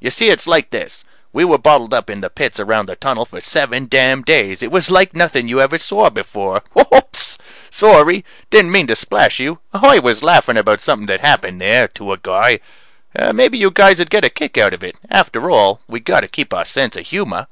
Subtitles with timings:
[0.00, 3.24] You see, it's like this: we were bottled up in the pits around the Tunnel
[3.24, 4.64] for seven damn days.
[4.64, 6.64] It was like nothing you ever saw before.
[6.76, 7.38] Oops
[7.70, 8.24] sorry.
[8.50, 9.60] Didn't mean to splash you.
[9.72, 12.58] I was laughing about something that happened there to a guy.
[13.32, 14.98] Maybe you guys would get a kick out of it.
[15.08, 17.46] After all, we got to keep our sense of humor.